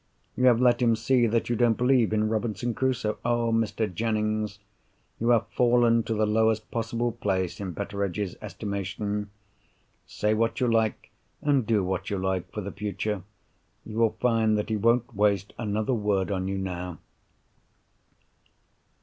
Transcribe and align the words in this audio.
You 0.35 0.45
have 0.47 0.59
let 0.59 0.81
him 0.81 0.95
see 0.95 1.27
that 1.27 1.47
you 1.47 1.55
don't 1.55 1.77
believe 1.77 2.11
in 2.11 2.27
Robinson 2.27 2.73
Crusoe? 2.73 3.13
Mr. 3.23 3.93
Jennings! 3.93 4.57
you 5.19 5.29
have 5.29 5.45
fallen 5.49 6.01
to 6.05 6.15
the 6.15 6.25
lowest 6.25 6.71
possible 6.71 7.11
place 7.11 7.59
in 7.59 7.73
Betteredge's 7.73 8.35
estimation. 8.41 9.29
Say 10.07 10.33
what 10.33 10.59
you 10.59 10.65
like, 10.67 11.11
and 11.43 11.67
do 11.67 11.83
what 11.83 12.09
you 12.09 12.17
like, 12.17 12.51
for 12.51 12.61
the 12.61 12.71
future. 12.71 13.21
You 13.85 13.97
will 13.99 14.17
find 14.19 14.57
that 14.57 14.69
he 14.69 14.75
won't 14.75 15.15
waste 15.15 15.53
another 15.59 15.93
word 15.93 16.31
on 16.31 16.47
you 16.47 16.57
now." 16.57 16.97